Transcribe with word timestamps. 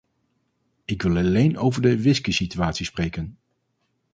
Ik 0.85 1.01
wil 1.01 1.17
alleen 1.17 1.57
over 1.57 1.81
de 1.81 2.01
whiskysituatie 2.01 2.85
spreken. 2.85 3.37